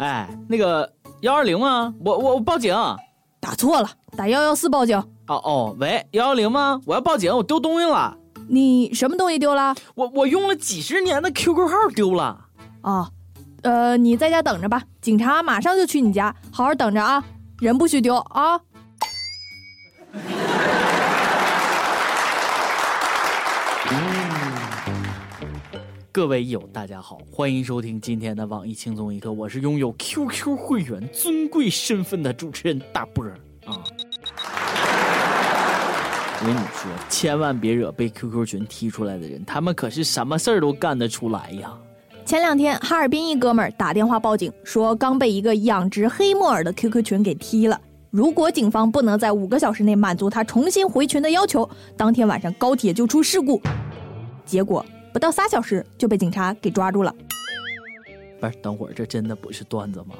[0.00, 1.94] 哎，那个幺二零吗？
[2.02, 2.74] 我我我报警。
[3.38, 4.98] 打错了，打幺幺四报警。
[5.28, 6.80] 哦哦，喂，幺幺零吗？
[6.86, 8.16] 我要报警，我丢东西了。
[8.48, 9.74] 你什么东西丢了？
[9.94, 12.46] 我我用了几十年的 QQ 号丢了。
[12.80, 13.06] 哦，
[13.62, 17.22] 呃，你在家等着吧，警察马上就去你家，好好等着啊，
[17.58, 18.58] 人不许丢啊。
[26.20, 33.80] 各位友，大家好，欢迎收听今天的网易轻松一刻，我是拥有 QQ 会员尊贵身份的主持人大波儿啊。
[36.40, 41.72] 我跟你说，千万别惹被 QQ 群踢出来的人，他们可是什么事儿都干得出来呀。
[42.26, 47.80] 前两天，哈尔滨一哥们儿打电话报警，说刚被一个养殖黑木耳的 QQ 群给踢了。
[48.10, 51.66] 如果警方不能在五个小时内满足他重新回群的要求，
[51.96, 53.58] 当天晚上高铁就出事故。
[54.44, 54.84] 结果。
[55.12, 57.14] 不到仨小时就被警察给抓住了。
[58.40, 60.14] 不是，等会儿这真的不是段子吗？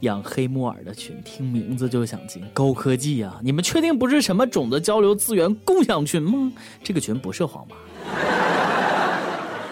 [0.00, 3.38] 养黑木耳的群，听名字就想进，高科技啊！
[3.42, 6.50] 你们确定不是什么种子交流资源共享群吗？
[6.82, 7.76] 这个群不是黄马。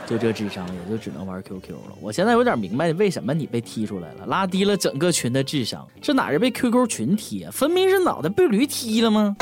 [0.06, 1.92] 就这智商，也就只能玩 QQ 了。
[2.00, 5.86] 我现在有点明白为什么你被踢出来了，拉低了整个群的智商。
[6.00, 7.50] 这哪是被 QQ 群踢啊？
[7.50, 9.36] 分明是脑袋被驴踢了吗？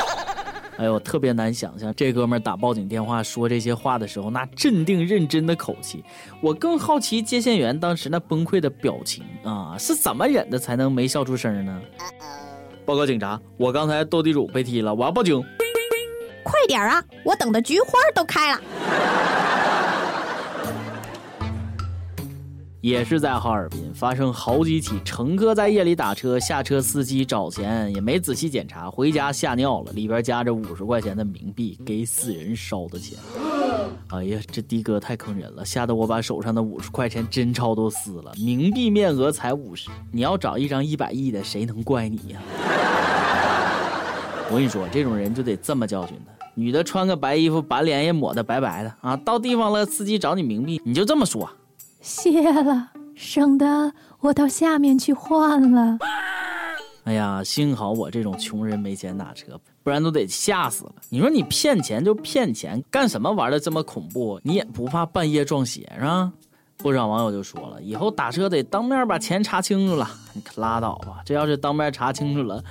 [0.77, 6.05] 哎呦，特别难想象这哥们儿打报警电话说这些话的时候，那镇定认真的口气。
[6.41, 11.81] 我更好奇接线员当时那崩溃的表情啊，是怎么忍的才能没笑出声呢？
[12.85, 15.43] 报告警察，我刚才斗地主被踢了，我要报警。
[16.45, 19.66] 快点啊，我等的菊花都开了。
[22.87, 33.19] 也是在哈尔滨发生好几起乘客在夜里打车，下车司机找钱也没仔细检查，回家吓尿了，里边夹着五十块钱的冥币，给死人烧的钱。
[34.11, 38.31] 哎呀，这的哥太坑人了，吓得我把手上的五十块钱真钞都撕了。
[38.37, 42.41] 冥币面额才五十，你要找一张一百亿的，谁能怪你呀？
[44.49, 46.33] 我跟你说，这种人就得这么教训他。
[46.55, 51.51] 女的穿个白衣服，把脸也抹得白白的啊，到地方了，司机找你冥币，你就这么说。
[52.07, 55.99] 谢了，省得我到下面去换了。
[57.03, 60.93] 哎呀，幸好我这种穷人没钱打车，不然都得吓死了。
[61.09, 64.41] 你说你骗钱就骗钱，干什么玩的这么恐怖？
[64.45, 66.33] 你也不怕半夜撞邪是吧？
[66.77, 70.09] 不少网友就说了，以后打车得当面把钱查清楚了。
[70.33, 72.63] 你可拉倒吧，这要是当面查清楚了，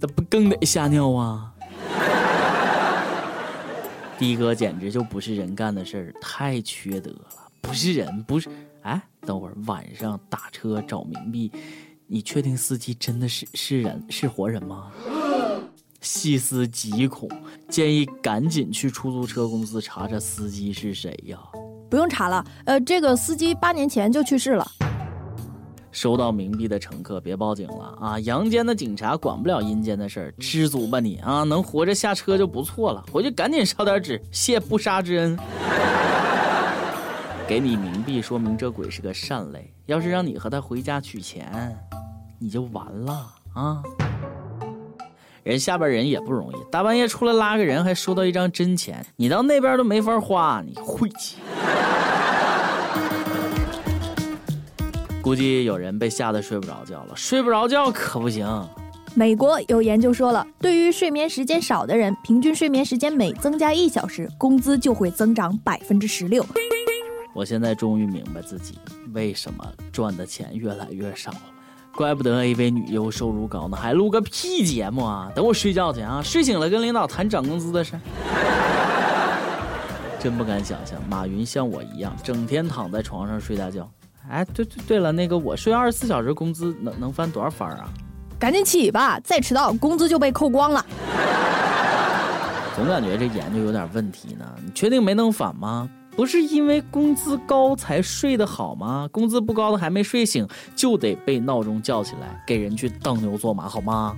[0.00, 1.52] 那不更得吓尿啊？
[4.18, 7.26] 的哥简直就不是人干的事儿，太缺德了，
[7.60, 8.48] 不是人，不是。
[8.82, 11.52] 哎，等会儿晚上打车找冥币，
[12.06, 14.90] 你确定司机真的是是人是活人吗？
[16.00, 17.28] 细思极恐，
[17.68, 21.38] 建议赶紧去出租车公司查查司机是谁呀。
[21.90, 24.66] 不用查了，呃，这个司机八年前就去世了。
[25.92, 28.20] 收到冥币的乘客别报警了啊！
[28.20, 31.42] 阳间的警察管不了阴间的事儿，知足吧你啊！
[31.42, 35.36] 能活着下车就不错了，回去赶紧烧点纸，谢不杀之恩。
[37.50, 39.74] 给你冥币，说明这鬼是个善类。
[39.86, 41.76] 要是让你和他回家取钱，
[42.38, 43.82] 你就完了啊！
[45.42, 51.38] 人下边人也不容易，大半夜出来拉个人，还收到一张真钱，你到那边都没法花，你晦气。
[55.20, 58.46] 估计有人被吓得睡不着觉了，睡不着觉可不行。
[59.16, 66.46] 美国有研究说了，对于睡眠时间少的人，平均睡眠时间每增加一小时，工资就会增长百分之十六。
[67.32, 68.78] 我现在终于明白自己
[69.12, 71.42] 为什么赚的钱越来越少了，
[71.94, 75.30] 怪不得 AV 女优收入高呢，还录个屁节目啊！
[75.34, 77.98] 等我睡觉去啊，睡醒了跟领导谈涨工资的事。
[80.18, 83.88] 真不敢想象马云像我一样整天躺在床上睡大觉。
[84.28, 87.88] 哎，对对对了，那个我睡二十四小时，工资能能翻多少番啊？
[88.38, 90.84] 赶紧起吧，再迟到工资就被扣光了。
[92.76, 95.88] 总感觉这研究有点问题呢，你确定没弄反吗？
[96.16, 99.08] 不是因为工资高才睡得好吗？
[99.10, 104.14] 工资不高的还没睡醒，就得被闹钟叫起来，给人去当牛做马，好吗？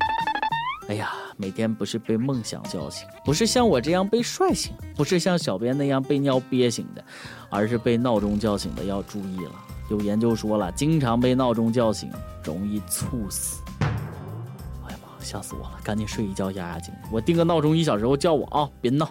[0.88, 7.04] 哎呀，每天不是被梦想叫醒，不是像我这样被帅醒，不是像小编那样被尿憋醒的，
[7.48, 9.52] 而是被闹钟叫醒的要注意了。
[9.90, 12.10] 有研究说了，经常被闹钟叫醒，
[12.42, 13.62] 容易猝死。
[13.80, 15.78] 哎呀妈，吓死我了！
[15.84, 16.92] 赶紧睡一觉压压惊。
[17.12, 19.08] 我定个闹钟，一小时后叫我啊，别闹。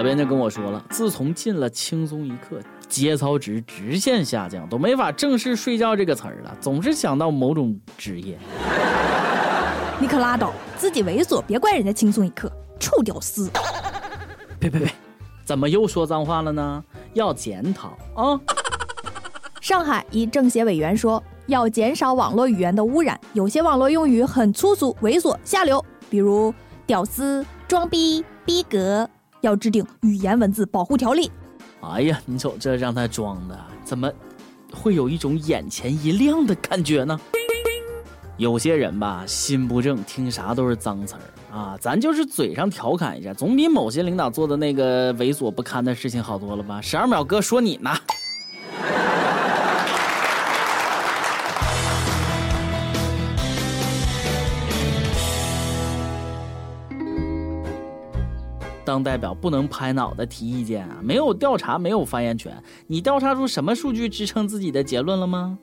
[0.00, 2.58] 小编就跟我说了，自从进了轻松一刻，
[2.88, 8.38] 节操值直线下降，都没法正式睡觉这个词儿了，总是想到某种职业。
[10.00, 13.50] 你可拉倒，自己猥琐，别怪人家轻松一刻，臭屌丝！
[14.58, 14.90] 呸呸呸，
[15.44, 16.82] 怎么又说脏话了呢？
[17.12, 18.40] 要检讨啊！
[19.60, 26.54] 上海一政协委员说，要减少网络语言的污染，有些网络用语很粗俗、猥琐、下流，比如
[26.88, 29.06] “屌丝”“装逼”“逼格”，
[29.40, 31.30] 要制定语言文字保护条例。
[31.80, 34.10] 哎呀，你瞅这让他装的，怎么
[34.72, 37.18] 会有一种眼前一亮的感觉呢？
[38.36, 41.76] 有些人吧，心不正，听啥都是脏词儿啊。
[41.78, 46.80] 咱就是嘴上调侃一下，总比某些领导做的那个猥琐不堪的事情好多了吧？
[46.80, 47.90] 十二秒哥说你呢。
[58.90, 60.98] 当代表不能拍脑袋提意见啊！
[61.00, 62.52] 没有调查，没有发言权。
[62.88, 65.56] 你调查出什么数据支撑自己的结论了吗？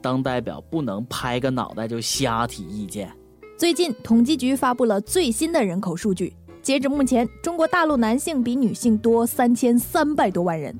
[0.00, 3.14] 当代表不能拍个脑袋就瞎提意见。
[3.58, 10.74] 最近，统计局发布了最新的人口数据，截止目前，中国大陆男性比女性多三千三百多万人。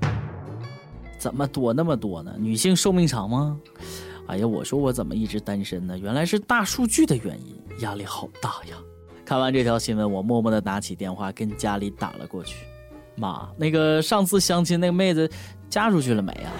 [1.19, 2.35] 怎么多那么多呢？
[2.39, 3.55] 女性寿命长吗？
[4.29, 5.99] 哎呀，我说我怎么一直单身呢？
[5.99, 8.79] 原来是大数据的原因，压力好大呀！
[9.31, 12.67] 看完这条新闻，我默默的拿起电话跟家里打了过去。
[13.15, 15.31] 妈，那个上次相亲那个妹子
[15.69, 16.51] 嫁出去了没啊？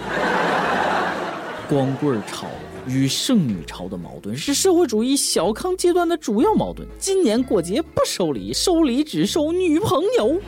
[1.67, 2.47] 光棍潮
[2.87, 6.87] 与剩女潮的矛盾是社会主义小康阶段的主要矛盾。
[6.97, 10.39] 今年过节不收礼，收礼只收女朋友。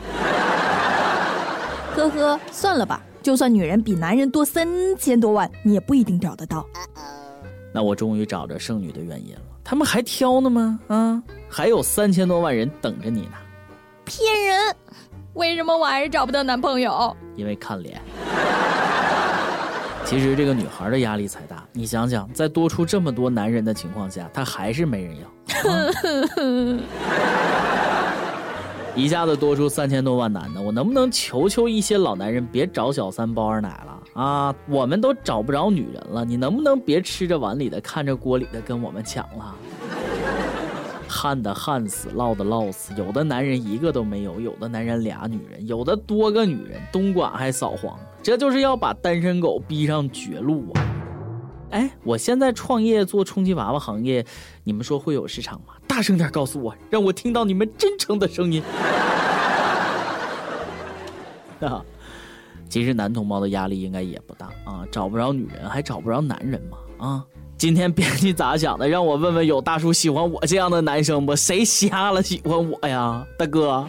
[1.94, 4.66] 呵呵，算了吧，就算女人比男人多三
[4.96, 6.64] 千多万，你也不一定找得到。
[7.70, 10.78] 那我终于找着剩女的原因了，他们还挑呢吗？
[10.88, 13.32] 啊，还有三千多万人等着你呢。
[14.04, 14.76] 骗人！
[15.32, 17.16] 为什么我还是找不到男朋友？
[17.34, 17.98] 因为看脸。
[20.04, 25.22] 其实这个女孩的压力才大，你想想，在多出这么多男人的情况下，她还是没人要。
[28.96, 34.54] 一下子多出三千多万男的，我能不能求求一些老男人别找小三包二奶了啊？
[34.68, 39.54] 我们都找不着女人了，你能不能别吃着碗里的看着锅里的跟我们抢了？
[41.08, 50.86] 旱的旱死，涝的涝死，有的男人一个都没有，有的男人俩女人，有的多个女人，东莞还扫黄，这就是要把单身狗逼上绝路啊！
[51.70, 54.24] 哎，我现在创业做充气娃娃行业，
[54.62, 55.74] 你们说会有市场吗？
[55.86, 58.62] 大声点告诉我，让我听到你们真诚的声音。
[61.60, 61.80] 啊，
[62.68, 66.76] 其实男同胞的压力应该也不大啊，找不着女人还找不着男人吗？
[66.98, 67.24] 啊，
[67.56, 68.86] 今天编辑咋想的？
[68.86, 71.34] 让我问问有大叔喜欢我这样的男生不？
[71.34, 73.86] 谁瞎了喜欢我呀，大哥？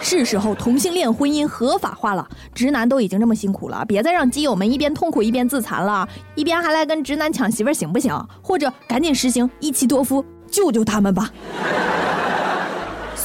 [0.00, 8.12] 是时候同性恋婚姻合法化了，直男都已经这么辛苦了，别再让基友们一边痛苦一边自残了，一边还来跟直男抢媳妇儿行不行？
[8.42, 11.30] 或者赶紧实行一妻多夫，救救他们吧。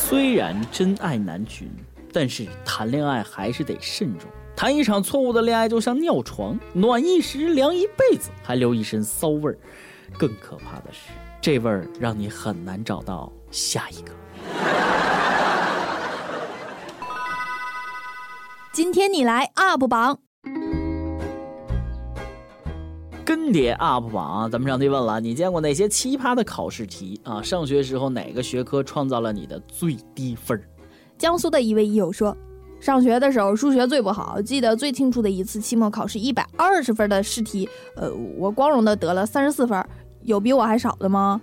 [0.10, 1.70] 虽然真爱难寻，
[2.14, 4.30] 但是谈恋爱还是得慎重。
[4.56, 9.58] 谈一场错误的恋爱就像尿床，暖一时，凉一辈子，还留一身骚味儿。
[10.18, 11.10] 更可怕的是，
[11.42, 14.14] 这味儿让你很难找到下一个。
[18.72, 20.20] 今天你来 UP 榜，
[23.28, 27.42] 跟帖 UP 榜，咱们上期问了，你见过哪些奇葩的考试题啊？
[27.42, 30.58] 上学时候哪个学科创造了你的最低分？
[31.18, 32.34] 江苏的一位益友说，
[32.80, 37.68] 上学的时候数学最不好，记得最清楚的一次期末考试一百二十分的试题，
[37.98, 39.86] 呃，我光荣的得了三十四分，
[40.22, 41.42] 有比我还少的吗？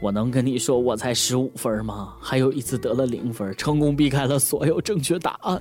[0.00, 2.14] 我能跟你说我才十五分吗？
[2.22, 5.60] 还有一次得了零分，成功避开了所有正确答案。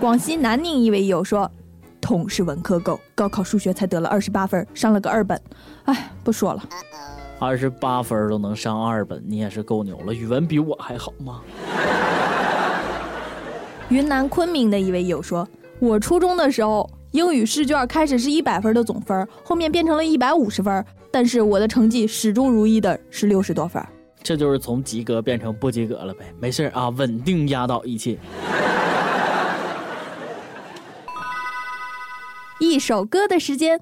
[0.00, 1.48] 广西南宁一位友说
[2.02, 5.40] ：“痛是文科狗，高考数学才得了二十八分，上了个二本。
[5.84, 6.62] 哎，不说了，
[7.38, 10.12] 二十八分都能上二本，你也是够牛了。
[10.12, 11.40] 语文比我还好吗？”
[13.88, 23.80] 云南昆明的一位友说：“我初中的时候，英语试卷开始是一百分的总分，后面变成了一百五十分，但是我的成绩始终如一的是六十多分。
[24.22, 26.24] 这就是从及格变成不及格了呗。
[26.40, 28.18] 没事啊，稳定压倒一切。”
[32.62, 33.80] 一首歌的时间，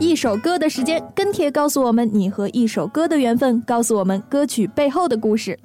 [0.00, 5.58] 一首歌的时间，跟帖告诉我们你和一首歌的缘分，告诉我们歌曲背后的故事。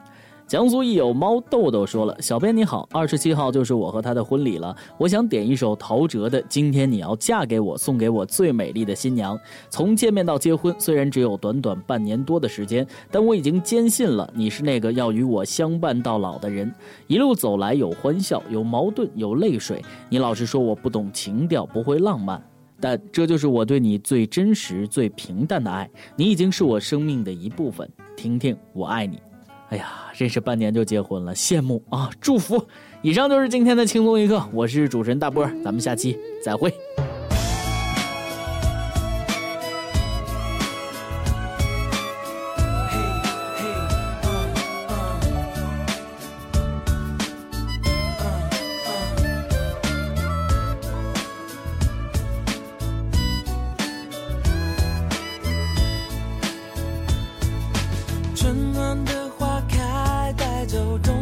[0.49, 9.39] 江苏一友猫豆豆说了：“小编你好，二十七号就是我和他的婚礼了，我想点一首陶喆的《今天你要嫁给我》，送给我最美丽的新娘。
[9.69, 16.73] 从见面到结婚，虽然只有短短半年多的时间，但我已经坚信了你是那个要与我相伴到老的人。
[17.05, 19.85] 一路走来，有欢笑，有矛盾，有泪水。
[20.09, 22.43] 你老是说我不懂情调，不会浪漫，
[22.81, 25.87] 但这就是我对你最真实、最平淡的爱。
[26.15, 27.87] 你已经是我生命的一部分。
[28.17, 29.19] 听听，我爱你。”
[29.69, 32.09] 哎呀，认识半年就结婚了，羡慕啊！
[32.19, 32.65] 祝福。
[33.03, 36.73] 以上就是今天的轻松一刻，我是主持人大波，咱们下期再会。
[58.35, 59.18] 春暖的
[60.69, 61.18] 走动。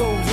[0.00, 0.29] told